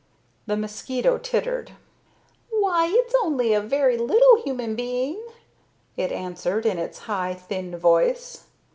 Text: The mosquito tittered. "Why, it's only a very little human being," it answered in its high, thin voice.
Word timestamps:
The 0.47 0.57
mosquito 0.57 1.19
tittered. 1.19 1.73
"Why, 2.49 2.87
it's 2.89 3.13
only 3.23 3.53
a 3.53 3.61
very 3.61 3.99
little 3.99 4.41
human 4.41 4.75
being," 4.75 5.23
it 5.95 6.11
answered 6.11 6.65
in 6.65 6.79
its 6.79 6.97
high, 6.97 7.35
thin 7.35 7.77
voice. 7.77 8.45